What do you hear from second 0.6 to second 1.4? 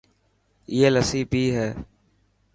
ائي لسي